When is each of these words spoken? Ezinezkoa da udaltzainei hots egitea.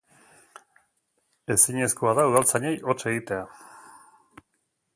Ezinezkoa 1.55 2.15
da 2.19 2.25
udaltzainei 2.31 2.73
hots 2.89 2.99
egitea. 3.13 3.45